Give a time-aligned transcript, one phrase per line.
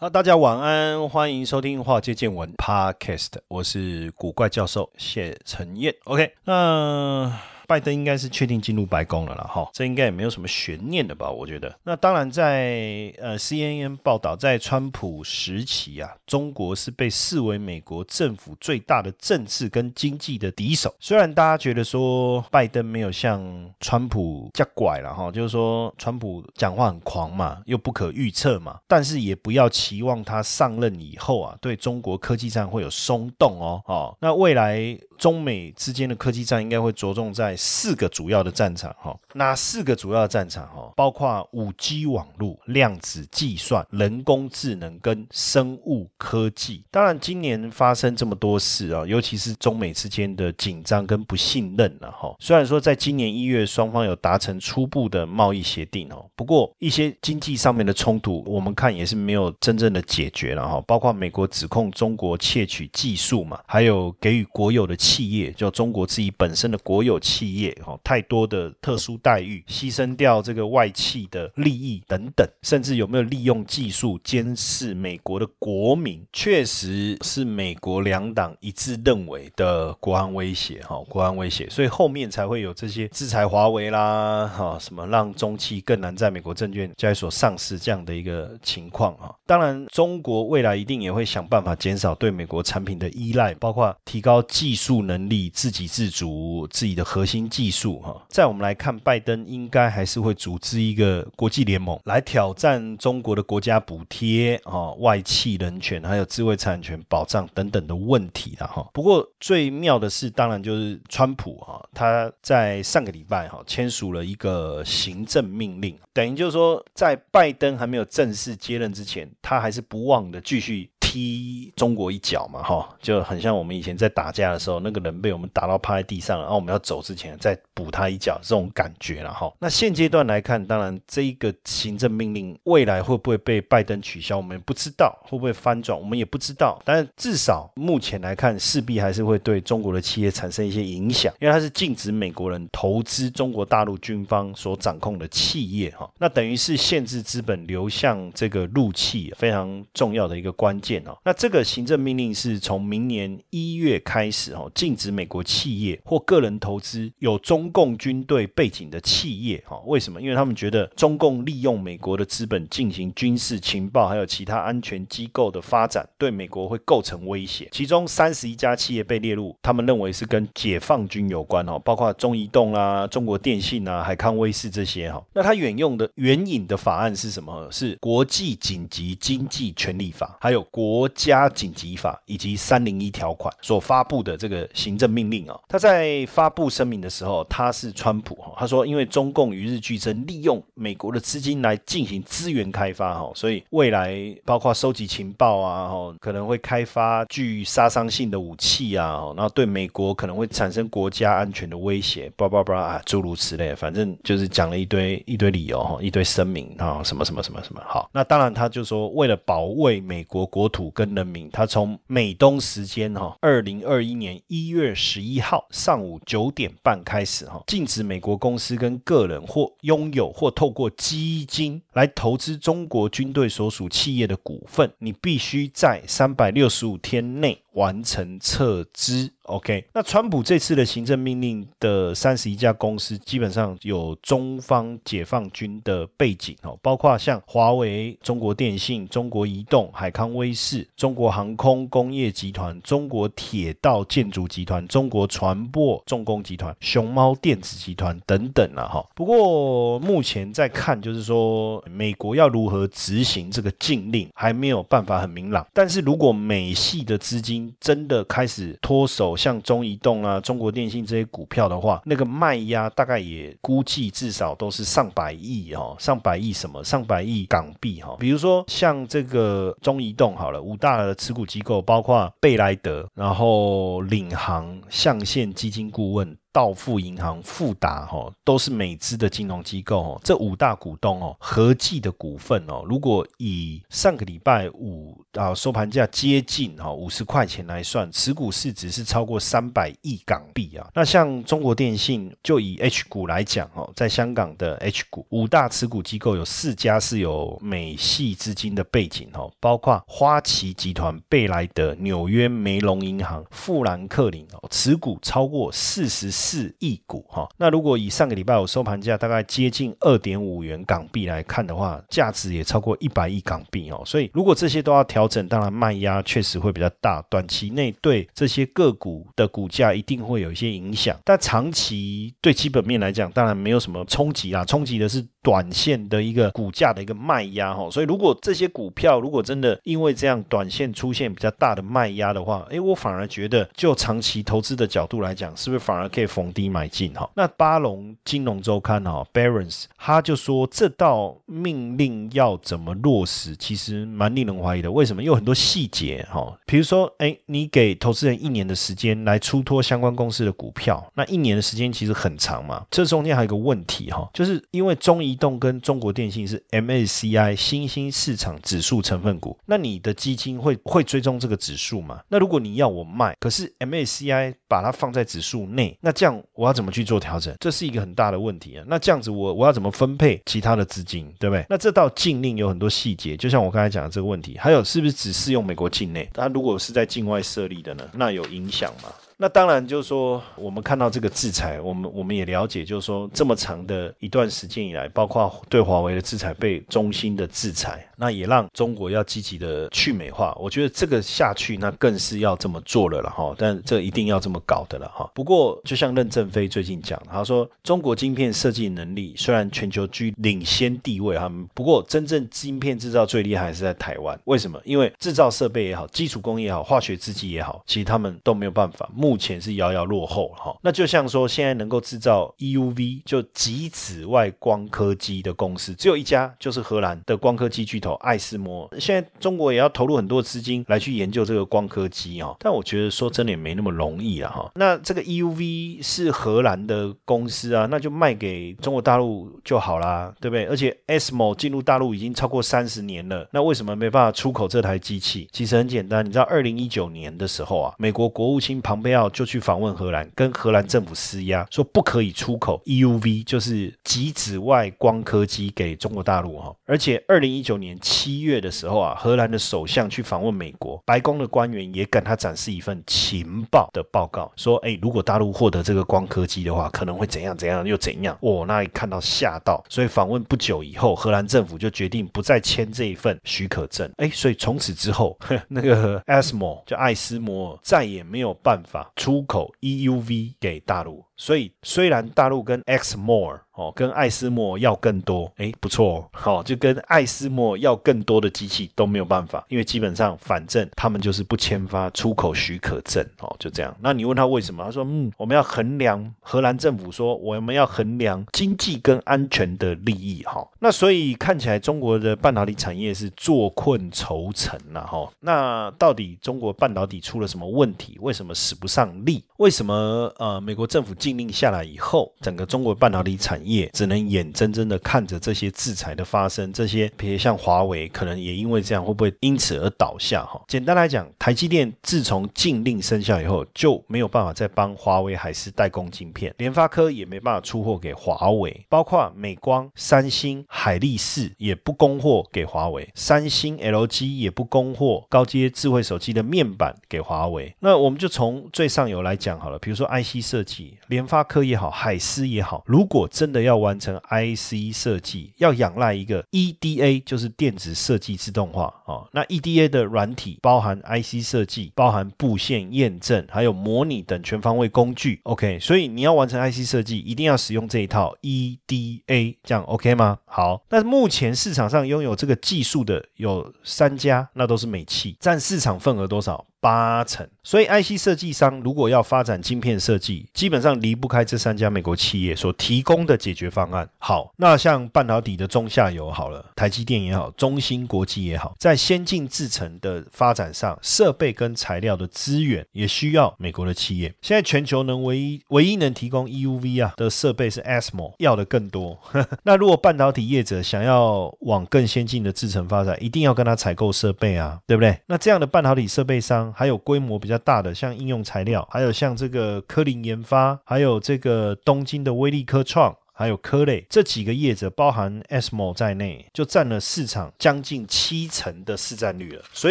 [0.00, 5.94] 好，大家晚安，欢迎收听《话界见闻》Podcast，我是古怪教授谢承彦。
[6.04, 7.49] OK，那。
[7.70, 11.30] 拜登应该是确定进入白宫了了哈，这应该也没有什么悬念的吧？
[11.30, 11.72] 我觉得。
[11.84, 20.92] 那当然，在呃 CNN 报道，在川普时期啊，中国是被视为美国政府最大的政治跟经济的敌手。
[20.98, 23.40] 虽然大家觉得说拜登没有像
[23.78, 33.80] 川普加拐了哈，就是说川普讲话很狂嘛，又不可预测嘛，但是也不要期望他上任以后啊，对中国科技战会有松动哦。
[33.86, 37.54] 哦，那未来中美之间的科技战应该会着重在。
[37.62, 40.90] 四个主要的战场哈，哪四个主要的战场哈？
[40.96, 46.82] 包括五 G 网络、量子计算、人工智能跟生物科技。
[46.90, 52.34] 当然，今年发生这么多事啊，尤其是中美之间的紧张跟不信任了哈。
[52.40, 60.82] 虽然说在今年一月双方有达成初步的贸易协定哦，不过一些经济上面的冲突，我们看也是没有真正的解决了哈。
[60.86, 67.50] 包括美国指控中国窃取技术嘛，还有给予国有的企业，就中国自己本身的国有企。
[67.50, 89.34] 业哈太多的特殊待遇，牺牲掉这个外企的利益等等，甚至有没有利用技术监视美国的国民，确实是美国两党一致认为的国安威胁哈，国安威胁，所以后面才会有这些制裁华为啦哈，什么让中企更难在美国证券交易所上市这样的一个情况哈。
[89.46, 97.40] 当然，中国未来一定也会想办法减少对美国产品的依赖，包括提高技术能力、自给自足、自己的核心。
[97.50, 108.88] 技术哈，在我们来看，拜登应该还是会组织一个国际联盟来挑战中国的国家补贴啊、外企人权还有智慧产权保障等等的问题了哈。
[108.92, 120.88] 不过最妙的是，当然就是川普哈，他在上个礼拜哈签署了一个行政命令，等于就是说，在拜登还没有正式接任之前，他还是不忘的继续。
[121.10, 129.52] 踢中国一脚嘛，哈，就很像我们以前在打架的时候，那个人被我们打到趴在地上，然后我们要走之前再补他一脚，这种感觉了，哈。
[129.58, 136.80] 那现阶段来看，当然这一个行政命令未来会不会被拜登取消，我们不知道；会不会翻转，我们也不知道。
[136.84, 146.08] 但是至少目前来看，势必还是会对中国的企业产生一些影响，因为它是禁止美国人投资中国大陆军方所掌控的企业，哈。
[146.18, 150.99] 那等于是限制资本流向这个陆企非常重要的一个关键。
[151.24, 159.80] 那这个行政命令是从明年一月开始哦，禁止美国企业或个人投资有中共军队背景的企业哈。
[159.86, 160.20] 为什么？
[160.20, 167.68] 因为他们觉得中共利用美国的资本进行军事情报还有其他安全机构的发展，对美国会构成威胁。
[167.72, 175.22] 其中三十一家企业被列入，他们认为是跟解放军有关哦，包括中移动啊、中国电信啊、海康威视这些哈。
[175.32, 177.68] 那他援用的援引的法案是什么？
[177.70, 180.89] 是国际紧急经济权利法，还有国。
[180.90, 194.12] 国家紧急法以及三零一条款所发布的这个行政命令啊，他在发布声明的时候，他是川普哈，他说因为中共与日俱增，利用美国的资金来进行资源开发哈，所以未来
[194.44, 210.79] 包括收集情报啊，哈，可能会开发具杀伤性的武器啊，然后对美国可能会产生国家安全的威胁，叭叭叭啊，诸如此类，反正就是讲了一堆一堆理由哈，一堆声明啊，什么什么什么什么好，那当然他就说为了保卫美国国土。
[210.88, 229.30] 跟人民，他从美东时间哈，二零二一年一月十一号上午九点半开始哈，禁止美国公司跟个人或拥有或透过基金来投资中国军队所属企业的股份，你必须在三百六十五天内完成撤资。
[229.44, 249.04] OK，那川普这次的行政命令的三十一家公司，基本上有中方解放军的背景哦，包括像华为、中国电信、中国移动、海康威视、中国航空工业集团、中国铁道建筑集团、中国船舶重工集团、熊猫电子集团等等了哈。
[249.16, 255.66] 不过目前在看，就是说美国要如何执行这个禁令，还没有办法很明朗。
[255.72, 266.84] 但是如果美系的资金真的开始脱手，像中移动啊、中国电信这些股票的话，那个卖压大概也估计至少都是上百亿哈，上百亿什么？
[266.84, 268.16] 上百亿港币哈。
[268.20, 276.36] 比如说像这个中移动好了，五大的持股机构包括贝莱德，然后领航、象限基金顾问。
[276.52, 290.88] 道富银行、富达哈都是美资的金融机构哦，这五大股东哦合计的股份哦，如果以上个礼拜五啊收盘价接近哈五十块钱来算，持股市值是超过三百亿港币啊。
[290.92, 306.39] 那像中国电信，就以 H 股来讲哦，在香港的 H 股五大持股机构有四家是有美系资金的背景哦，包括花旗集团、贝莱德、纽约梅隆银行、富兰克林哦，持股超过四十。
[306.40, 314.02] 四亿股哈，那如果以上个礼拜我收盘价大概接近二点五元港币来看的话，价值也超过一百亿港币哦。
[314.06, 321.14] 所以如果这些都要调整，当然卖压确实会比较大，短期内对这些个股的股价一定会有一些影响。
[321.26, 327.90] 但长期对基本面来讲，当然没有什么冲击啦，冲击的是短线的一个股价的一个卖压哈。
[327.90, 336.30] 所以如果这些股票如果真的因为这样短线出现比较大的卖压的话，诶，我反而觉得就长期投资的角度来讲，是不是反而可以？
[336.30, 344.88] 逢低买进哈，那巴龙金融周刊哈，Barons 他就说这道命令要怎么落实，其实蛮令人怀疑的。
[344.88, 345.20] 为什么？
[345.20, 352.86] 有很多细节哈，比如说，哎，你给投资人一年的时间来出脱相关公司的股票，那一年的时间其实很长嘛。
[352.88, 362.20] 这中间还有一个问题哈，就是因为中移动跟中国电信是 MSCI 新兴市场指数成分股，那你的基金会会追踪这个指数吗？
[362.28, 367.54] 那如果你要我卖，可是 MSCI 把它放在指数内，那这样我要怎么去做调整？
[367.60, 368.84] 这是一个很大的问题啊。
[368.86, 371.64] 那这样子我我要怎么分配其他的资金，对不对？
[371.68, 376.28] 那这道禁令有很多细节，就像我刚才讲的这个问题，还有是不是只适用美国境内？
[376.32, 378.08] 它如果是在境外设立的呢？
[378.12, 379.08] 那有影响吗？
[379.42, 390.54] 那当然，就是说，我们看到这个制裁，我们我们也了解，就是说，这么长的一段时间以来，包括对华为的制裁被中兴的制裁，那也让中国要积极的去美化。
[390.60, 393.54] 我觉得这个下去，那更是要这么做了了哈。
[393.56, 395.28] 但这一定要这么搞的了哈。
[395.34, 404.38] 不过，就像任正非最近讲，他说，中国晶片设计能力虽然全球居领先地位哈，不过真正晶片制造最厉害是在台湾。
[404.44, 404.78] 为什么？
[404.84, 409.08] 因为制造设备也好，基础工业也好，化学制剂也好，其实他们都没有办法。
[409.14, 418.88] 目目前是遥遥落后哈，那就像说现在能够制造 EUV 就极紫外光刻机的公司只有一家，就是荷兰的光刻机巨头爱斯摩。
[418.98, 424.70] 现在中国也要投入很多资金来去研究这个光刻机哦，但我觉得说真的也没那么容易了哈。
[424.74, 430.66] 那这个 EUV 是荷兰的公司啊，那就卖给中国大陆就好啦，对不对？
[430.66, 435.48] 而且 ASML 进入大陆已经超过三十年了，那为什么没办法出口这台机器？
[435.52, 439.30] 其实很简单，你知道二零一九年的时候啊，美国国务卿庞贝奥。
[439.30, 446.74] 就去访问荷兰，跟荷兰政府施压，说不可以出口 EUV，就是极紫外光刻机给中国大陆哈。
[446.84, 458.36] 而且二零一九年七月的时候啊，荷兰的首相去访问美国，白宫的官员也跟他展示一份情报的报告，说哎，如果大陆获得这个光刻机的话，可能会怎样怎样又怎样。
[458.40, 464.10] 哦，那一看到吓到，所以访问不久以后，荷兰政府就决定不再签这一份许可证。
[464.16, 469.10] 哎，所以从此之后，那个 ASML 就爱斯摩再也没有办法。
[469.16, 473.60] 出口 EUV 给大陆，所以虽然大陆跟 X More。
[473.72, 483.96] 哦，跟爱斯莫要更多，哎，不错哦，好，就跟爱斯莫要更多的机器都没有办法，因为基本上反正他们就是不签发出口许可证，哦，就这样。
[484.02, 484.84] 那你问他为什么？
[484.84, 490.68] 他说，嗯，我们要衡量荷兰政府说我们要衡量经济跟安全的利益，哈。
[490.80, 495.26] 那所以看起来中国的半导体产业是坐困愁城了，哈。
[495.40, 498.18] 那到底中国半导体出了什么问题？
[498.20, 499.42] 为什么使不上力？
[499.56, 510.44] 为什么呃美国政府进禁令下来以后，整个中国半导体产业只能眼睁睁的看着这些制裁的发生，这些比如像华为，可能也因为这样会不会因此而倒下？
[510.44, 527.72] 哈，简单来讲，台积电自从禁令生效以后，就没有办法再帮华为海思代工晶片，联发科也没办法出货给华为，包括美光、三星、海力士也不供货给华为，三星、LG 也不供货高阶智慧手机的面板给华为。
[527.78, 539.28] 那我们就从最上游来讲好了，比如说 IC 设计，联研发科也好，海思也好，如果真的要完成 IC 设计，要仰赖一个 EDA，就是电子设计自动化哦。
[539.32, 545.40] 那 EDA 的软体包含 IC 设计，包含布线验证，还有模拟等全方位工具。
[545.42, 550.38] OK，所以你要完成 IC 设计，一定要使用这一套 EDA，这样 OK 吗？
[550.46, 556.64] 好，那目前市场上拥有这个技术的有三家，那都是美企，占市场份额多少？
[556.80, 564.08] 八成，所以 IC 设计商如果要发展晶片设计，基本上离不开这三家美国企业所提供的解决方案。
[564.18, 574.32] 好，那像半导体的中下游好了，台积电也好，中芯国际也好，在先进制程的发展上，设备跟材料的资源也需要美国的企业。
[574.40, 579.18] 现在全球能唯一唯一能提供 EUV 啊的设备是 ASML，要的更多。
[579.64, 585.18] 那如果半导体业者想要往更先进的制程发展，一定要跟他采购设备啊，对不对？
[585.26, 586.69] 那这样的半导体设备商。
[586.72, 593.16] 还有规模比较大的，像应用材料，还有像这个科林研发，还有这个东京的威力科创。
[593.40, 599.64] 还有科类这几个业者，包含 SMO 在内，就占了市场将近七成的市占率了。
[599.72, 599.90] 所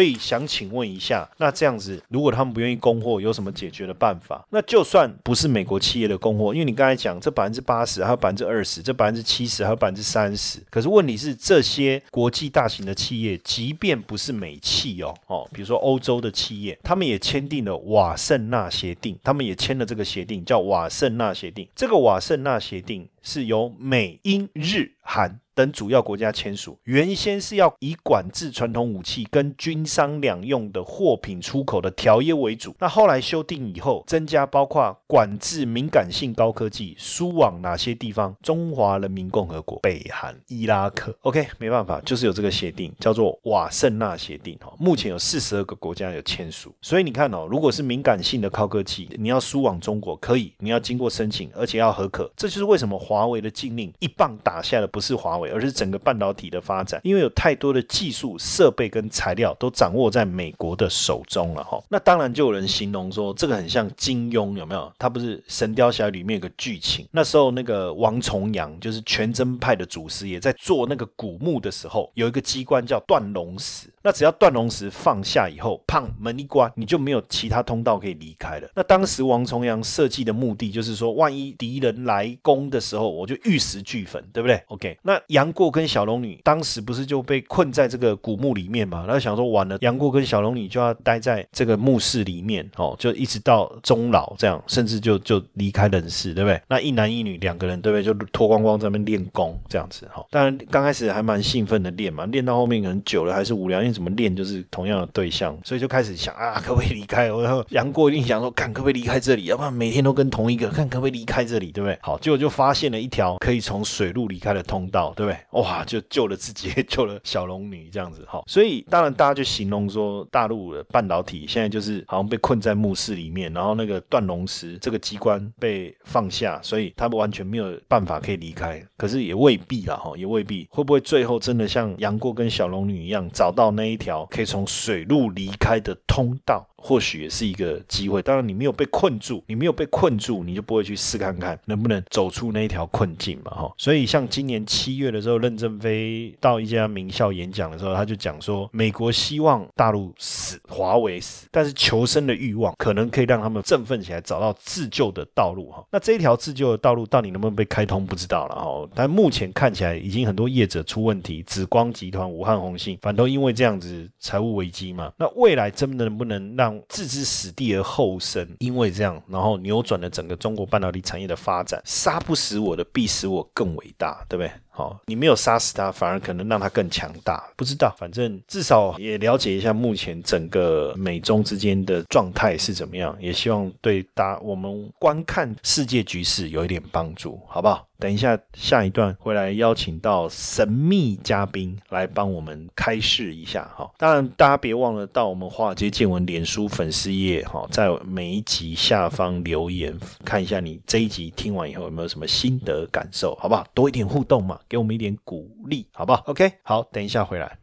[0.00, 4.46] 以想请问一下，那这样子，如果他们不愿意供货，有什么解决的办法？
[4.50, 10.60] 那就算不是美国企业的供货，因为你刚才讲这百分之八十，还有百分之二十，这百分之七十，还有百分之三十。
[10.70, 21.66] 可是问题是，这些国际大型的企业，即便不是美企哦哦，比如说欧洲的企业，他们也签订了瓦圣纳协定，他们也签了这个协定，叫瓦圣纳协定。
[21.74, 23.08] 这个瓦圣纳协定。
[23.22, 25.40] 是由美、英、日、韩。
[25.60, 32.74] 等主要国家签署，原先是要以管制传统武器跟军商两用的货品出口的条约为主。
[32.78, 38.34] 那后来修订以后，增加包括管制敏感性高科技输往哪些地方？
[38.42, 41.14] 中华人民共和国、北韩、伊拉克。
[41.20, 44.56] OK，没办法，就是有这个协定，叫做瓦圣纳协定。
[44.60, 46.74] 哈，目前有四十二个国家有签署。
[46.80, 52.32] 所以你看哦，如果是敏感性的高科技，你要输往中国可以，你要经过申请，而且要合可。
[52.34, 55.49] 这就是为什么华为的禁令一棒打下的不是华为。
[55.50, 61.82] 而是整个半导体的发展，因为有太多的技术设备跟材料都掌握在美国的手中了哈。
[61.88, 64.92] 那当然就有人形容说，这个很像金庸，有没有？
[64.98, 73.88] 他不是《神雕侠侣》里面有个剧情，那时候那个王重阳就是全真派的祖师爷，在做那个古墓的时候，有一个机关叫断龙石。
[74.02, 78.68] 那只要断龙石放下以后，砰，门一关，你就没有其他通道可以离开了。
[78.74, 89.04] 那当时王重阳设计的目的就是说，万一敌人来攻的时候，我就玉石俱焚，对不对？OK，那杨过跟小龙女当时不是就被困在这个古墓里面嘛？
[89.04, 96.58] 然后想说，完了，杨过跟小龙女就要待在这个墓室里面哦，就一直到终老这样，甚至就就离开人世，对不对？
[96.68, 98.02] 那一男一女两个人，对不对？
[98.02, 100.24] 就脱光光在那边练功这样子哈。
[100.30, 103.89] 当然刚开始还蛮兴奋的练嘛，练到后面可能久了还是无聊。
[103.92, 107.28] 怎么练就是同样的对象，所以就开始想啊，可不可以离开？
[107.28, 111.98] 然后杨过一定想说，看可不可以离开这里，要不然每天都跟同一个，看可不可以离开这里，对不对？
[112.02, 115.60] 好，结果就发现了一条可以从水路离开的通道，对不对？
[115.60, 118.24] 哇，就救了自己， 救了小龙女这样子。
[118.28, 128.82] 好，所以当然大家就形容说，大陆的半导体现在就是好像被困在墓室里面，然后那个断龙石这个机关被放下，所以他们完全没有办法可以离开。
[128.96, 136.68] 可是也未必啦，哈，也未必会不会最后真的像杨过跟小龙女一样找到那那一条可以从水路离开的通道？
[136.82, 138.22] 或许也是一个机会。
[138.22, 143.50] 当然，你没有被困住，你没有被困住，你就不会去试看看能不能走出那一条困境嘛？
[143.50, 143.72] 哈。
[143.76, 155.70] 所以，像今年七月的时候，任正非到一家名校演讲的时候，他就讲说，美国希望大陆死，华为死，但是求生的欲望可能可以让他们振奋起来，找到自救的道路。
[155.70, 155.84] 哈。
[155.90, 158.54] 那这一条自救的道路到底能不能被开通，不知道了。
[158.54, 158.88] 哈。
[158.94, 165.12] 但目前看起来，已经很多业者出问题，紫光集团、武汉红信，反都因为这样子财务危机嘛。
[165.18, 171.80] 那未来真的能不能让置之死地而后生，因为这样，然后扭转了整个中国半导体产业的发展。
[171.84, 174.52] 杀不死我的，必使我更伟大，对不对？
[174.70, 177.44] 好，你没有杀死他，反而可能让他更强大。
[177.56, 187.86] 不知道，反正至少也了解一下目前整个美中之间的状态是怎么样，也希望对大我们观看世界局势有一点帮助，好不好？
[187.98, 193.90] 等一下下一段会来邀请到神秘嘉宾来帮我们开示一下哈。
[193.98, 203.66] 当然，大家别忘了到我们华尔街见闻脸书粉丝页哈，在每一集下方留言，看一下你这一集听完以后有没有什么心得感受，好不好？
[203.74, 207.58] 多一点互动嘛，给我们一点鼓励，好不好？OK，好，等一下回来。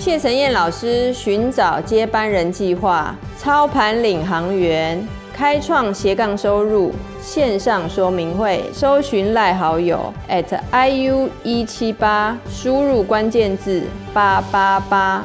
[0.00, 15.24] 谢晨燕老师寻找接班人计划，操盘领航员，开创斜杠收入线上说明会，搜寻赖好友 at iu 一七八，输入关键字八八八。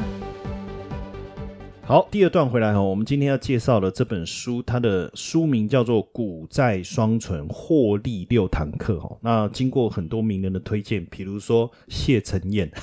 [1.86, 9.14] 好，第二段回来哈，我们今天要介绍的这本书，它的书名叫做《股债双存获利六堂课》哈。
[9.20, 12.70] 那经过很多名人的推荐，比如说谢承彦。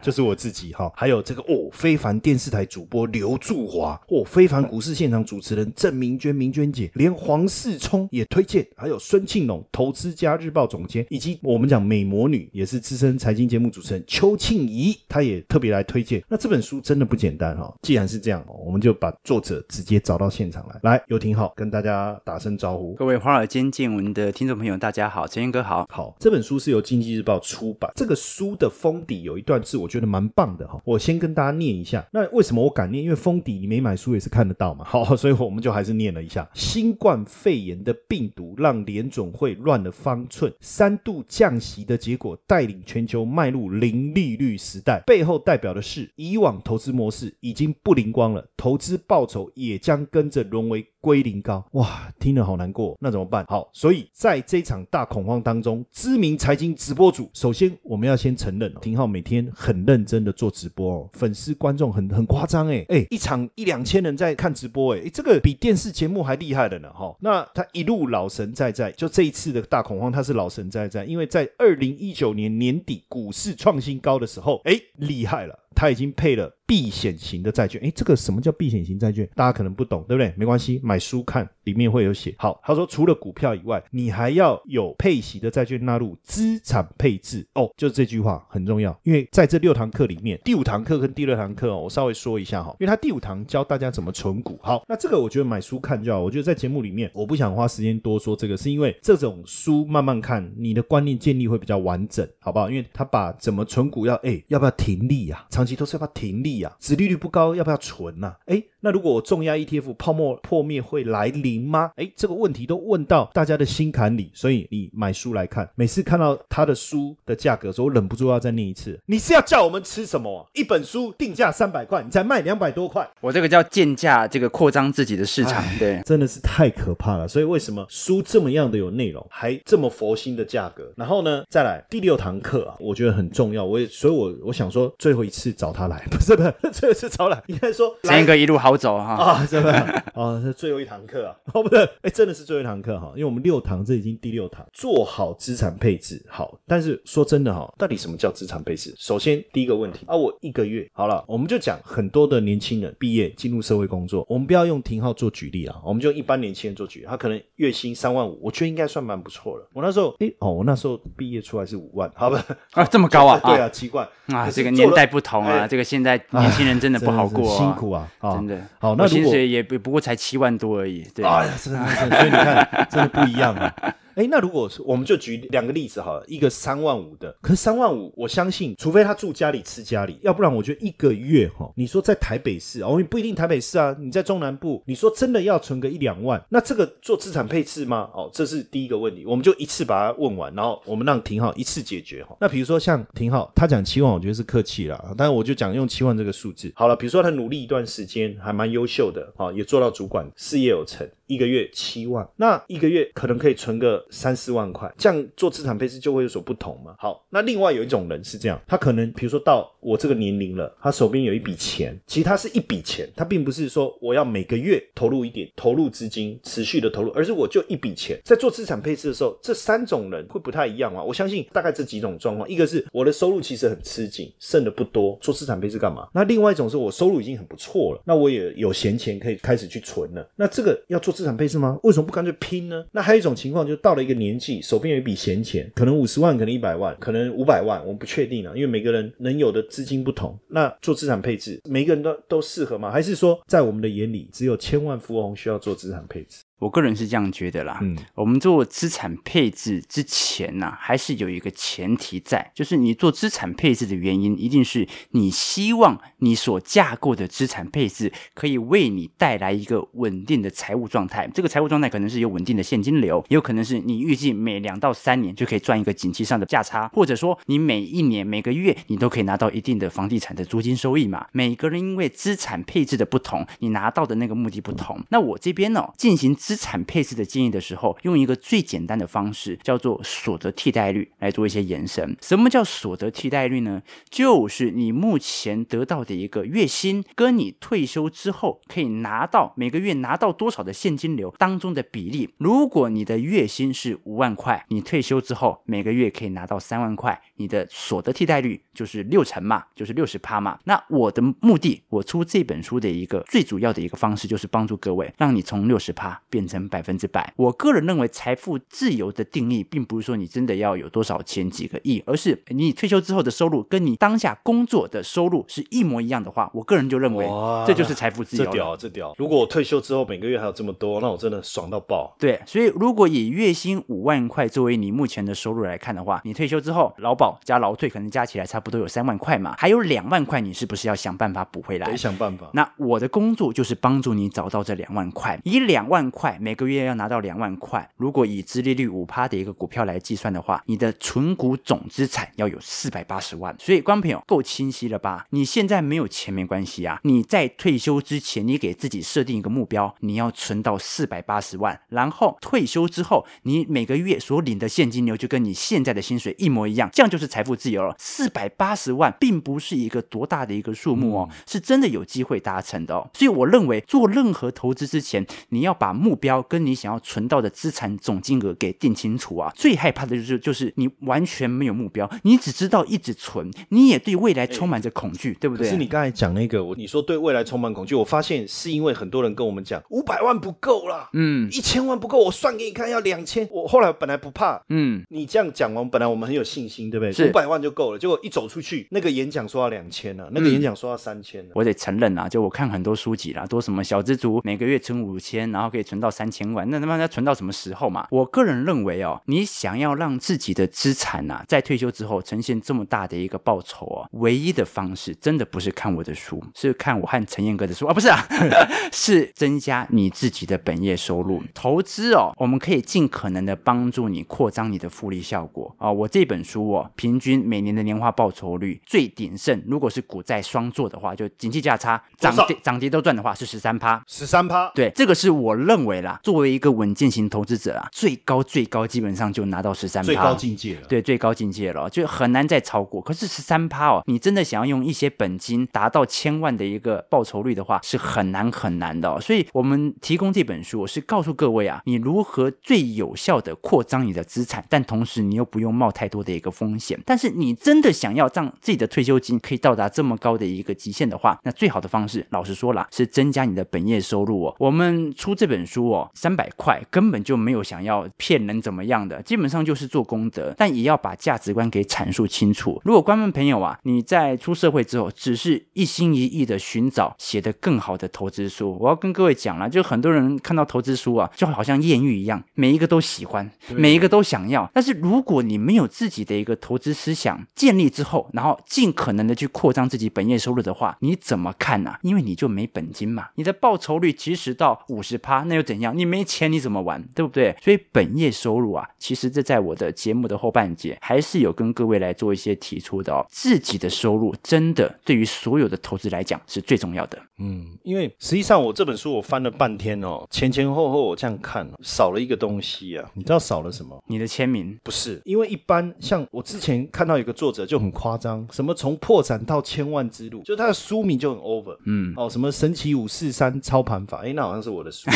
[0.00, 16.22] 就是我自己哈，还有这个哦，非凡电视台主播刘柱华，哦，非凡股市现场主持人郑明娟，明娟姐，连黄世聪也推荐，还有孙庆龙，投资家日报总监，以及我们讲美魔女，也是资深财经节目主持人邱庆怡，她也特别来推荐。
[16.28, 22.94] 那这本书真的不简单哈，既然是这样，我们就把作者直接找到现场来，来，有挺好，跟大家打声招呼。
[22.94, 25.86] 各位华尔街见闻的听众朋友，大家好，陈彦哥好。
[25.90, 30.80] 好，这本书是由经济日报出版，这个书的封底有一段我觉得蛮棒的哈。
[30.84, 32.06] 我先跟大家念一下。
[32.12, 33.04] 那为什么我敢念？
[33.04, 34.84] 因为封底你没买书也是看得到嘛。
[34.84, 36.48] 好， 所以我们就还是念了一下。
[36.54, 50.86] 新冠肺炎的病毒让联总会乱了方寸，三度降息的结果带领全球迈入零利率时代，背后代表的是以往投资模式已经不灵光了，投资报酬也将跟着沦为。
[51.04, 53.44] 归零高哇，听了好难过，那怎么办？
[53.46, 67.14] 好，所以在这场大恐慌当中，知名财经直播主，首先我们要先承认，廷浩每天很认真的做直播哦，粉丝观众很很夸张哎哎，一场一两千人在看直播哎，这个比电视节目还厉害的呢哈。
[67.20, 75.58] 那他一路老神在在，就这一次的大恐慌，他是老神在在，因为在二零一九年年底股市创新高的时候，哎，厉害了。
[75.74, 79.28] 他已经配了避险型的债券，诶，这个什么叫避险型债券？
[79.34, 80.32] 大家可能不懂，对不对？
[80.36, 82.34] 没关系，买书看，里面会有写。
[82.38, 87.70] 好，他说除了股票以外，你还要有配息的债券纳入资产配置哦。
[87.76, 94.58] 就是这句话很重要，因为在这六堂课里面，第五堂课跟第六堂课哦，我稍微说一下哈，因为他第五堂教大家怎么存股。
[94.62, 96.20] 好，那这个我觉得买书看就好。
[96.22, 102.70] 我觉得在节目里面，我不想花时间多说这个，是因为这种书慢慢看，你的观念建立会比较完整，好不好？
[102.70, 105.46] 因为他把怎么存股要，哎，要不要停利啊？
[105.50, 106.76] 长都是要不要停利啊？
[106.78, 108.36] 殖利率不高，要不要存呐？
[108.46, 111.90] 哎，那如果我重压 ETF 泡沫破灭会来临吗？
[111.96, 119.00] 哎，这个问题都问到大家的心坎里，所以你买书来看，每次看到他的书的价格时候，我忍不住要再念一次。
[119.06, 120.46] 你是要叫我们吃什么？
[120.52, 127.26] 一本书定价三百块，你才卖两百多块，我这个叫贱价，这个扩张自己的市场，对，真的是太可怕了。
[127.26, 130.92] 所以为什么书这么样的有内容，还这么佛心的价格？
[130.94, 133.64] 然后呢，再来第六堂课啊，我觉得很重要。
[133.64, 136.04] 我也，所以我我想说，最后一次找他来。
[136.10, 137.42] 不是不是，这个是超了。
[137.46, 139.72] 应该说，一个一路好走哈啊，真的？
[140.14, 146.58] 啊，是最后一堂课啊， 哦不对，哎，真的是最后一堂课哈，因为我们六堂，这已经第六堂，做好资产配置好。
[146.66, 148.94] 但是说真的哈，到底什么叫资产配置？
[148.98, 159.68] 首先第一个问题啊，我一个月好了，我们就讲很多的年轻人毕业进入社会工作，我们不要用廷浩做举例啊，我们就一般年轻人做举例，他可能月薪三万五，我觉得应该算蛮不错了。
[159.72, 162.44] 我那时候，哎哦，我那时候毕业出来是五万，好吧？
[162.72, 163.40] 啊，这么高啊？
[163.44, 165.84] 对啊，奇怪啊，这个年代不同啊，这个。
[165.84, 168.58] 现在年轻人真的不好过，辛苦啊，真的。
[168.78, 171.02] 好，那薪水也不不过才七万多而已。
[171.14, 173.74] 对，哎呀，真的是，所以你看，真的不一样啊。
[174.14, 188.08] 哎，那如果我们就举两个例子好了，一个三万五的，可是三万五，我相信，除非他住家里吃家里，要不然我觉得一个月哈，你说在台北市哦，不一定台北市啊，你在中南部，你说真的要存个一两万，那这个做资产配置吗？
[188.14, 192.36] 哦，这是第一个问题，我们就一次把它问完，然后我们让廷浩一次解决哈。
[192.40, 196.94] 那比如说像廷浩，他讲七万，我觉得是客气了，但是我就讲用七万这个数字好了。
[196.94, 201.08] 比如说他努力一段时间，还蛮优秀的啊，也做到主管，事业有成。
[201.26, 206.94] 一个月七万，那一个月可能可以存个三四万块，这样做资产配置就会有所不同嘛。
[206.98, 221.02] 好，那另外有一种人是这样，他可能比如说到我这个年龄了，他手边有一笔钱，其实他是一笔钱，他并不是说我要每个月投入一点投入资金持续的投入，而是我就一笔钱在做资产配置的时候，这三种人会不太一样嘛。
[221.02, 226.06] 我相信大概这几种状况，一个是我的收入其实很吃紧，剩的不多，做资产配置干嘛？
[226.12, 231.13] 那另外一种是我收入已经很不错了，那我也有闲钱可以开始去存了，那这个要做。
[231.14, 231.78] 资产配置吗？
[231.84, 232.84] 为什么不干脆拼呢？
[232.92, 240.38] 那还有一种情况，就是到了一个年纪，手边有一笔闲钱，可能五十万，可能一百万，可能五百万，我们不确定啊，因为每个人能有的资金不同。
[240.48, 242.90] 那做资产配置，每个人都都适合吗？
[242.90, 246.43] 还是说，在我们的眼里，只有千万富翁需要做资产配置？
[246.58, 247.78] 我个人是这样觉得啦。
[247.82, 261.28] 嗯，我们做资产配置之前呢、还是有一个前提在，就是你做资产配置的原因，一定是你希望你所架构的资产配置可以为你带来一个稳定的财务状态。
[261.34, 271.26] 这个财务状态可能是有稳定的现金流，也有可能是你预计每两到三年就可以赚一个景气上的价差，或者说你每一年每个月你都可以拿到一定的房地产的租金收益嘛。
[271.32, 275.02] 每个人因为资产配置的不同，你拿到的那个目的不同。
[275.10, 282.14] 那我这边呢，进行资产配置的建议的时候，用一个最简单的方式，叫做所得替代率来做一些延伸。
[282.20, 283.82] 什么叫所得替代率呢？
[284.10, 292.28] 就是你目前得到的一个月薪，跟你退休之后可以拿到每个月拿到多少的现金流当中的比例。
[292.36, 300.58] 如果你的月薪是五万块，你退休之后每个月可以拿到三万块，你的所得替代率就是六成嘛，就是六十趴嘛。
[300.64, 307.32] 那我的目的，我出这本书的一个最主要的一个方式，就是帮助各位，让你从六十趴变成百分之百。
[307.36, 318.44] 我个人认为，财富自由的定义，并不是说你真的要有多少钱几个亿，而是你退休之后的收入跟你当下工作的收入是一模一样的话，我个人就认为哇这就是财富自由。
[318.46, 319.14] 这屌这屌！
[319.16, 322.16] 如果我退休之后每个月还有这么多，那我真的爽到爆。
[322.18, 331.96] 对，所以如果以月薪五万块作为你目前的收入来看的话，你退休之后劳保加劳退可能加起来差不多有三万块嘛，还有两万块，你是不是要想办法补回来得？
[331.96, 332.50] 想办法。
[332.52, 337.88] 那我的工作就是帮助你找到这两万块，以两万块每个月要拿到两万块。
[337.96, 343.54] 如果以殖利率五趴的一个股票来计算的话，你的存股总资产要有四百八十万。
[343.58, 345.26] 所以，观众朋友够清晰了吧？
[345.30, 357.94] 你现在没有钱没关系啊，你在退休之前，你给自己设定一个目标，你要存到四百八十万，然后退休之后，你每个月所领的现金流就跟你现在的薪水一模一样，这样就是财富自由了。
[357.98, 363.10] 四百八十万并不是一个多大的一个数目哦，是真的有机会达成的哦。
[363.14, 369.52] 所以我认为做任何投资之前，你要把目标跟你想要存到的资产总金额给定清楚啊。
[369.54, 375.66] 最害怕的就是就是你完全没有目标，你只知道一直存，你也对未来充满着恐惧，对不对？
[375.66, 383.48] 可是你刚才讲那个，我你说对未来充满恐惧，我发现是因为很多人跟我们讲五百万不够啦，嗯一千万不够，我算给你看要两千。
[383.50, 385.04] 我后来本来不怕，嗯。
[385.10, 387.28] 你这样讲完，本来我们很有信心，对不对？
[387.28, 391.52] 五百万就够了，结果一走出去，那个演讲说要两千了，那个演讲说要三千呢。
[391.54, 398.06] 我得承认啊，就我看很多书籍啦，都什么小资族每个月存五千，然后可以存到三千万，那他妈要存到什么时候嘛？
[398.10, 408.18] 我个人认为哦，你想要让自己的资产呐、在退休之后呈现这么大的一个报酬哦，唯一的方式真的不是看我的书，是看我和陈彦哥的书啊，不是啊，
[408.92, 411.42] 是增加你自己的本业收入。
[411.52, 424.02] 投资哦，我们可以尽可能的帮助你扩张你的复利效果啊、我这本书哦，平均每年的年化报酬率最鼎盛，如果是股债双做的话，就景气价差涨跌涨跌都赚的话是十三趴。
[424.06, 430.86] 十三趴，对，这个是我认为啦，作为一个稳健型投资者啊，最高最高基本上就拿到十三趴，最高境界了。
[430.88, 433.00] 对，最高境界了，就很难再超过。
[433.00, 439.20] 可是十三趴哦，你真的想要用一些本金达到千万的一个报酬率的话，是很难很难的、哦。
[439.20, 446.98] 所以我们提供这本书，我是告诉各位啊，你如何最有效的扩张你的资产，但同时你又不用冒太多的一个风险。
[447.04, 454.54] 但是你真的想要让自己的退休金可以到达这么高的一个极限的话，那最好的方式，老实说啦，是增加你的本业收入哦。
[454.58, 462.80] 我们出这本书哦，三百块根本就没有想要骗人怎么样的，基本上就是做功德，但也要把价值观给阐述清楚。
[462.84, 474.70] 如果观众朋友啊，你在出社会之后，只是一心一意的寻找写得更好的投资书，我要跟各位讲了，就很多人看到投资书啊，就好像艳遇一样，每一个都喜欢，每一个都想要。
[474.72, 485.96] 但是如果你没有自己的一个投资思想建立之后，然后尽可能的去扩张自己本业收入的话，你怎么看呢、因为你就没本金嘛，你的报酬率其实到五十趴，那又怎样？
[485.96, 487.54] 你没钱你怎么玩，对不对？
[487.62, 493.24] 所以本业收入啊，其实这在我的节目的后半节还是有跟各位来做一些提出的哦。
[493.30, 497.18] 自己的收入真的对于所有的投资来讲是最重要的。
[497.38, 504.02] 嗯，因为实际上我这本书我翻了半天哦，前前后后我这样看，少了一个东西啊，你知道少了什么？
[504.06, 515.10] 你的签名，不是，因为一般像我之前看到有个作者就很夸张，什么从破产到千万之路，就他的书名就很 over，嗯，哦，什么神奇五四三操盘法，哎，那好像是我的书。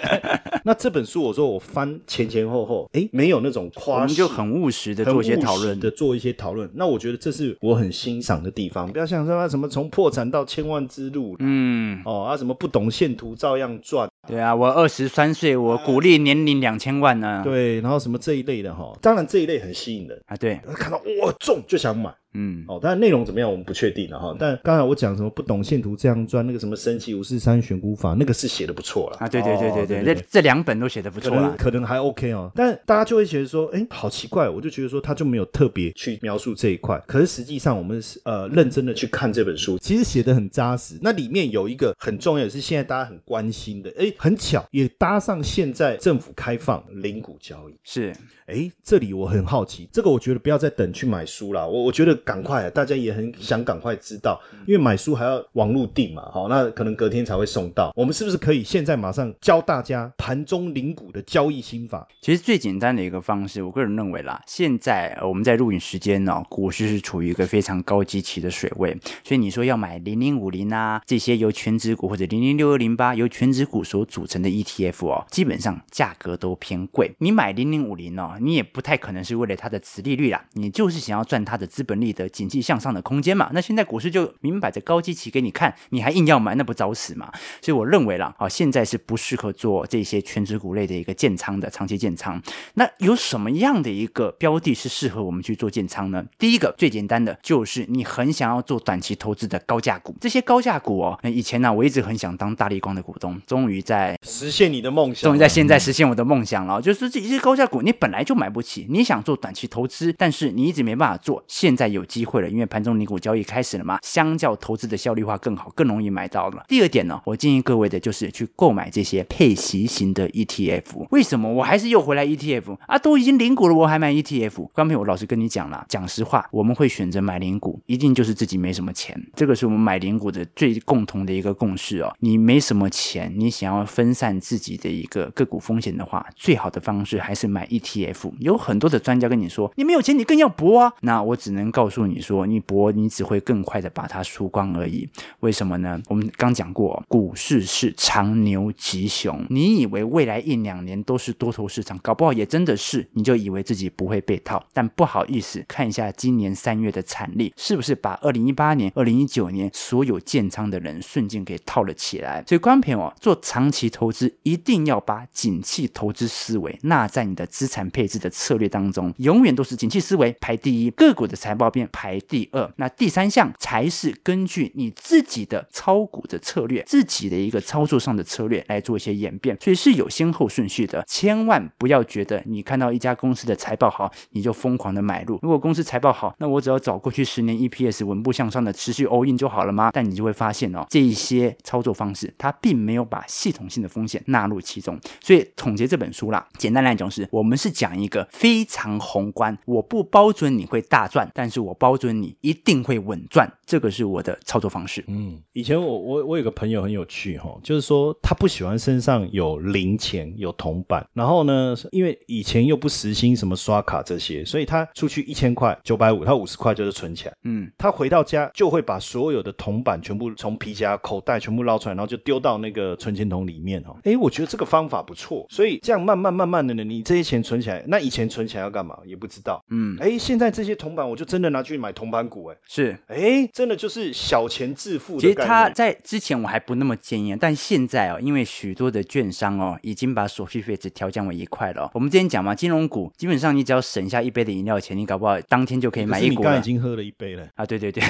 [0.64, 5.78] 那这本书我说我翻前前后后，哎，没有那种我夸我们就很务实的做一些讨论。
[5.78, 6.68] 的做一些讨论。
[6.74, 11.36] 那我觉得这是我很欣赏的地方，不要像说什么从破产到千万之路。
[11.38, 17.42] 嗯，哦啊，什么不懂线图照样赚，对啊，我二十三岁，我鼓励年龄两千万呢。
[17.44, 24.36] 对，然后什么这一类的哈，当然这一类很吸引人，啊，对，看到哇中就想买，嗯，哦，但内容怎么样我们不确定了哈。
[24.38, 31.42] 但刚才我讲什么不懂线图这样钻，那个什么神奇五四三选股法，那个是写的不错了啊，对对对哦对对，这这两本都写的不错啦。
[31.42, 37.02] 能可能还 OK 哦，但大家就会觉得说，哎，好奇怪，我就觉得说他就没有特别去描述这一块。
[37.06, 40.98] 可是实际上，我们是呃认真的去看这本书，其实写的很扎实。
[41.00, 47.74] 那里面有一个很重要的是现在大家很关心的，哎，很巧也搭上现在政府开放零股交易。
[47.82, 48.12] 是，
[48.46, 57.92] 哎，这里我很好奇，这个我觉得不要再等去买书啦，我我觉得赶快，大家也很想赶快知道，因为买书还要网络订嘛，好，那可能隔天才会送到。
[57.94, 62.04] 我们是不是可以现在马上教大家盘中领股的交易心法？
[62.20, 77.14] 其实最简单的一个方式，我个人认为啦，现在呃我们在录影时间呢、股市是处于一个非常高基期的水位，所以你说要买零零五零啊这些由全指股或者零零六二零八由全指股所组成的 ETF 哦，基本上价格都偏贵。
[77.18, 83.48] 你买零零五零哦，你也不太可能是为了它的殖利率啦，你就是想要赚它的资本利得、景气向上的空间嘛。
[83.52, 87.30] 那现在股市就明摆着高基期给你看，你还硬要买，那不找死嘛？
[87.60, 92.42] 所以我认为啦，啊，现在是不适合做这些全指股类的一个建仓的长期建仓。
[92.74, 96.24] 那有什么样的一个标的是适合我们去做建仓呢？
[96.38, 116.64] 第一个最简单的就是你很想要做短期投资的高价股，这些高价股哦，那以前呢、我一直很想当大力光的股东，终于在实现你的梦想，终于在现在实现我的梦想了，就是这些高价股你本来就买不起，你想做短期投资，但是你一直没办法做，现在有有机会了，因为盘中零股交易开始了嘛，相较投资的效率化更好，更容易买到了。
[116.68, 121.06] 第二点呢，我建议各位的就是去购买这些配息型的 ETF。
[121.10, 122.98] 为什么我还是又回来 ETF 啊？
[122.98, 124.68] 都已经零股了，我还买 ETF？
[124.74, 132.14] 刚才，我老实跟你讲了，讲实话，我们会选择买零股，一定就是自己没什么钱，这个是我们买零股的最共同的一个共识哦。
[132.20, 138.32] 你没什么钱，你想要分散自己的一个个股风险的话，最好的方式还是买 ETF。
[138.40, 140.92] 有很多的专家跟你说，你没有钱，你更要搏啊。
[141.00, 145.08] 那我只能告告诉你说，你搏，你只会更快的把它输光而已。
[145.38, 146.02] 为什么呢？
[146.08, 154.66] 我们刚讲过，股市是长牛吉熊，你以为未来一两年都是多头市场，搞不好也真的是，你就以为自己不会被套。
[154.72, 162.42] 但不好意思，看一下今年三月的产力，是不是把二零一八年、二零一九年所有建仓的人瞬间给套了起来？
[162.48, 185.38] 所以，观众朋友哦，做长期投资一定要把景气投资思维纳在你的资产配置的策略当中，永远都是景气思维排第一，个股的财报面排第二，那第三项才是根据你自己的操股的策略、自己的一个操作上的策略来做一些演变，所以是有先后顺序的，千万不要觉得你看到一家公司的财报好，你就疯狂的买入。
[185.42, 189.90] 如果公司财报好，那我只要找过去十年 EPS 稳步向上的持续 all in 就好了吗？
[189.92, 194.98] 但你就会发现哦，这一些操作方式它并没有把系统性的风险纳入其中。
[195.20, 205.04] 所以总结这本书啦，简单来讲是我们是讲一个非常宏观，我不包准你会大赚，但是我包准你一定会稳赚，这个是我的操作方式。
[205.08, 217.34] 嗯，以前我我我有个朋友很有趣哈、就是说他不喜欢身上有零钱有铜板，然后呢，因为以前又不实行什么刷卡这些，所以他出去一千块九百五，他五十块就是存起来。
[217.42, 223.96] 嗯，他回到家就会把所有的铜板全部从皮夹口袋全部捞出来，然后就丢到那个存钱筒里面哦。
[224.04, 229.62] 哎，我觉得这个方法不错，所以这样慢慢慢慢的呢，你这些钱存起来，那以前存起来要干嘛也不知道。
[229.70, 232.96] 嗯，哎，现在这些铜板我就真的拿去买铜板股，哎，是。
[233.08, 235.48] 诶，真的就是小钱致富其实的概念。
[235.48, 247.48] 他在之前我还不那么建议，但现在哦，因为许多的券商哦，已经把手续费只调降为一块了哦、我们之前讲嘛，金融股基本上你只要省下一杯的饮料钱，你搞不好当天就可以买一股了你刚已经喝了一杯了。
[247.54, 247.64] 啊！
[247.64, 248.02] 对对对，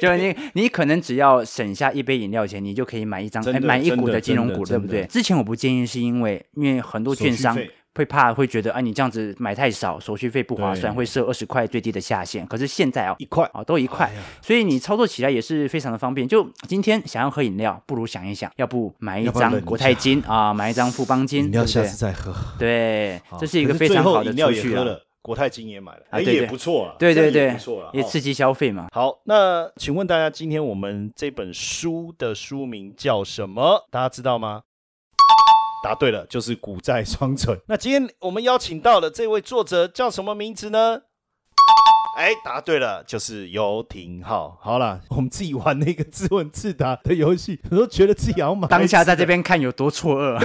[0.00, 7.56] 就你你可能只要省下一杯饮料钱，你就可以买一张买一股的金融股，对不对之前我不建议，是因为因为很多券商
[7.94, 12.46] 会怕会觉得啊，你这样子买太少，手续费不划算，对会设二十块最低的下限。
[12.46, 16.26] 可是现在哦，一块啊，都一块哎，所以你操作起来也是非常的方便。
[16.26, 22.34] 就今天想要喝饮料，不如想一想，要不买一张国泰金啊，买一张富邦金， 饮料下次再喝。
[22.58, 24.70] 对，好这是一个非常好的后饮料储蓄啊。
[24.70, 28.86] 也喝了，国泰金也买了，哎，啊对对也不错啊，对对对也不错了，哦也刺激消费嘛。
[28.92, 33.86] 好，那请问大家，今天我们这本书的书名叫什么？
[33.90, 34.62] 大家知道吗？
[35.82, 37.58] 答对了，就是股债双存。
[37.68, 41.02] 那今天我们邀请到的这位作者叫什么名字呢？
[42.16, 44.58] 哎，答对了，就是游艇号。
[44.60, 50.38] 好了，我们自己玩那个自问自答的游戏，我都觉得自己好像当下在这边边看有多错愕，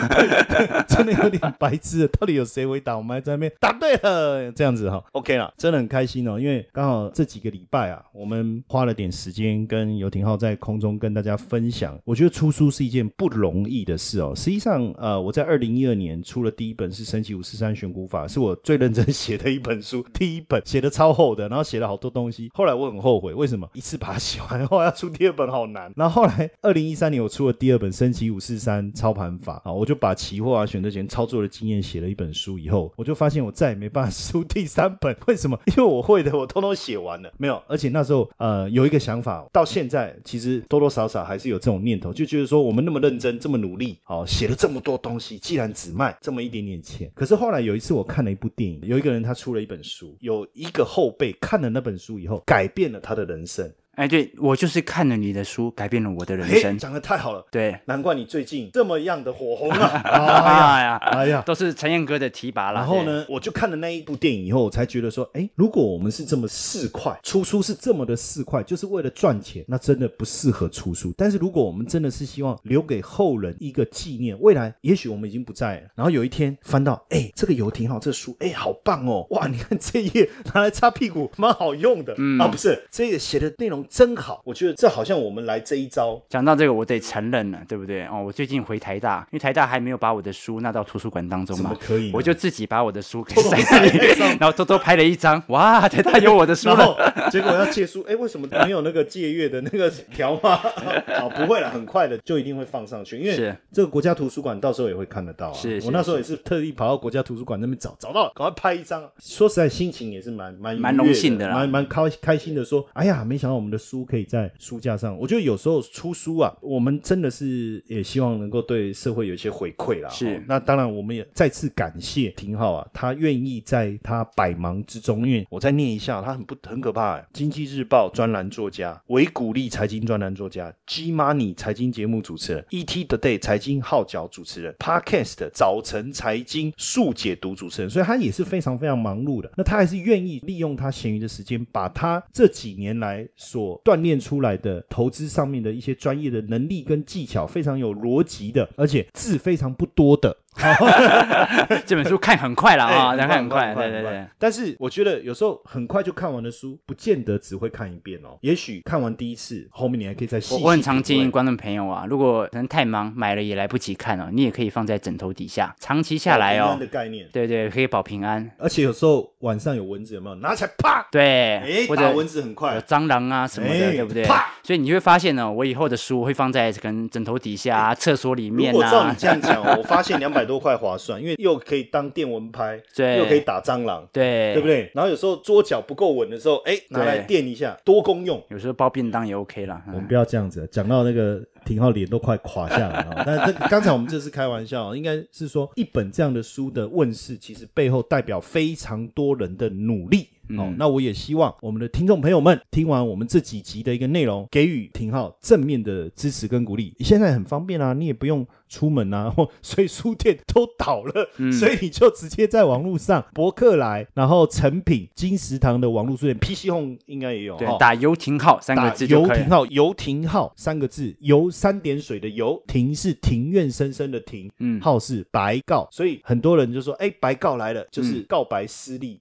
[0.87, 2.95] 真的有点白痴了，到底有谁会答？
[2.95, 11.99] 我们还在那边答对了，这样子哈，OK 了，真的很开心哦，因为刚好这几个礼拜啊，我们花了点时间跟游艇浩在空中跟大家分享。
[12.05, 14.33] 我觉得出书是一件不容易的事哦。
[14.35, 21.49] 实际上，呃，我在二零一二年出了第一本是《神奇五四三选股法》，是我最认真写的一本书，第一本写的超厚的。
[21.55, 22.51] 然后写了好多东西。
[22.53, 25.89] 后来我很后悔，为什么一次把它写完后要出第二本好难？
[25.95, 32.59] 然后后来二零一三年我出了第二本《升级五四三操盘法》啊，我就把期货啊、选择权操作的经验写了一本书。
[32.59, 35.57] 以后我就发现我再也没办法出第三本， 为什么？
[35.67, 37.61] 因为我会的我通通写完了，没有。
[37.67, 53.71] 而且那时候呃有一个想法，到现在其实多多少少还是有这种念头，就觉得说我们那么认真、这么努力，好写了这么多东西，既然只卖这么一点点钱，可是后来有一次我看了一部电影，有一个人他出了一本书，有一个后辈看了那本书以后，改变了他的人生。
[53.95, 56.77] 哎，对我就是看了你的书，改变了我的人嘿生。
[56.77, 60.01] 讲的太好了，对，难怪你最近这么样的火红啊！
[60.03, 61.43] 哎呀，哎呀，哎呀。
[61.45, 62.81] 都是陈彦哥的提拔啦。
[62.81, 71.13] 然后呢，我就看了那一部电影以后，我才觉得说，哎，如果我们是这么四块，出书是这么的四块，就是为了赚钱，那真的不适合出书。
[71.17, 86.21] 但是如果我们真的是希望留给后人一个纪念，未来也许我们已经不在了，然后有一天翻到，哎，这个油挺好，这书，哎，好棒哦，哇，你看这一页拿来擦屁股，蛮好用的，嗯啊，不是，这个写的内容真好，我觉得这好像我们来这一招。
[86.29, 88.05] 讲到这个，我得承认了，对不对？
[88.05, 92.11] 哦，我最近回台大，因为台大还没有把我的书纳到图书馆当中嘛怎么，可以？
[92.13, 96.85] 我就自己把我的书给塞在里面，然后偷偷拍了一张，哇，台大有我的书然了。
[97.25, 100.55] 后结果要借书，哎，为什么没有那个借阅的那个条码？
[101.21, 105.53] 哦，不会了，很快的就一定会放上去，因为是这个国家图书馆到时候也会看得到啊。
[105.53, 109.03] 是是我那时候也是特地跑到国家图书馆那边找，找到了，赶快拍一张。
[109.19, 115.17] 说实在，心情也是蛮蛮蛮荣幸的啦蛮蛮开开心的说，哎呀，没想到我们的书可以在书架上。
[115.17, 120.09] 我觉得有时候出书啊，我们真的是也希望能够对社会有一些回馈啦。
[120.09, 127.25] 是哦那当然，我们也再次感谢廷浩啊，他愿意在他百忙之中，因为我再念一下，他很不很可怕、欸。
[127.33, 139.51] 经济日报专栏作家，维鼓励财经专栏作家，G Money 财经节目主持人，ET Today 财经号角主持人，Podcast 早晨财经速解读主持人，所以他也是非常非常忙碌的。
[139.57, 150.35] 那他还是愿意利用他闲余的时间，把他这几年来所锻炼出来的投资上面的一些专业的能力跟技巧，非常有逻辑的，而且字非常不多的。
[151.85, 154.25] 这本书看很快了啊，哎看很快，对对对。。
[154.39, 158.37] 但是我觉得有时候很快就看完的书，不见得只会看一遍哦。
[158.41, 167.27] 也许看完第一次，后面你还可以再细细我我很常建议观众朋友啊，如果可能太忙，买了也来不及看哦，你也可以放在枕头底下，长期下来哦平安的，概念。
[167.31, 168.49] 对对，可以保平安。
[168.57, 171.05] 而且有时候晚上有蚊子，有没有拿起来啪？
[171.11, 172.97] 对，哎，或者打蚊子很快有快。
[172.97, 174.53] 蟑螂啊什么的，哎对不对啪？
[174.63, 184.67] 所以你会发现呢，我以后的书会放在可能枕头底下啊、厕所里面如果照你啊，这样讲哦，我发现两百多块划算，因为又可以当电蚊拍，对又可以打蟑螂，对对不？
[184.67, 184.91] 对？
[184.93, 188.41] 然后有时候桌脚不够稳的时候，哎，拿来垫一下，多功用。
[188.49, 189.83] 有时候包便当也 OK 啦。
[189.87, 193.23] 嗯 我们不要这样子，讲到那个廷浩脸都快垮下来了。
[193.25, 200.27] 但这刚才我们这是开玩笑，应该是说一本这样的书的问世，其实背后代表非常多人的努力。
[200.57, 206.95] 哦，那我也希望我们的听众朋友们听完我们这几集的一个内容，给予廷浩正面的支持跟鼓励。
[206.99, 217.57] 现在很方便啊，你也不用出门啊， 或所以书店都倒了，所以你就直接在网络上博客来，然后成品、金石堂的网络书店，PC Home 应该也有。
[217.57, 219.49] 对哦，打游艇号三个字就可以游艇。
[219.49, 229.19] 号，游艇号三个字，游三点水的游，庭是庭院深深的庭，嗯号是白告，所以很多人就说，哎，白告来了，就是嗯告白私利，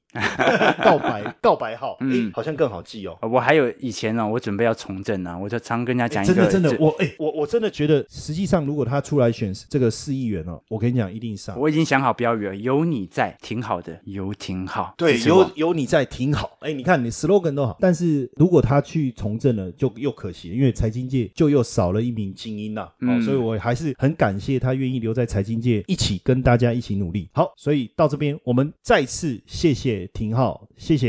[0.83, 3.17] 告白 告白号，哎嗯，好像更好记哦。
[3.23, 11.59] 我还有以前呢，我准备要从政呢，我就常跟人家讲一个，真的真的，我哎、我我真的觉得，实际上如果他出来选这个四亿元哦，我跟你讲，一定上。
[11.59, 14.95] 我已经想好标语了，有你在，挺好的，有挺好。
[14.97, 16.57] 对，有有你在挺好。
[16.61, 22.85] 哎，你看你 slogan 都好，但是如果他去从政了，就又可惜了，因为财经界就又少了一名精英了。
[22.85, 27.29] 哦，嗯所以我还是很感谢他愿意留在财经界，一起跟大家一起努力。
[27.33, 31.04] 好，所以到这边我们再次谢谢廷浩，谢谢。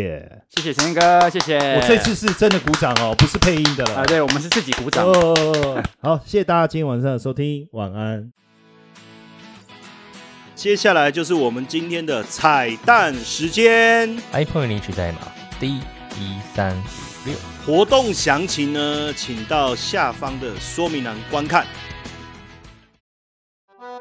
[0.49, 1.57] 谢谢陈哥，谢谢。
[1.75, 3.95] 我这次是真的鼓掌哦，不是配音的了。
[3.95, 5.05] 啊，对我们是自己鼓掌。
[5.05, 8.31] 哦，好，谢谢大家今天晚上的收听，晚安。
[10.53, 14.17] 接下来就是我们今天的彩蛋时间。
[14.31, 15.19] iPhone 领取代码
[15.59, 15.79] D
[16.19, 16.81] 一三五
[17.25, 17.35] 六。
[17.65, 21.65] 活动详情呢，请到下方的说明栏观看。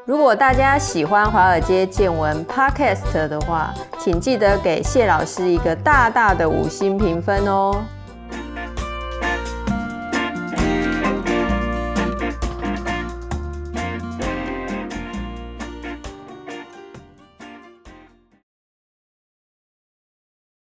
[0.05, 7.83] 如果大家喜欢华尔街见闻 Podcast 的话，请记得给谢老师一个大大的五星评分哦。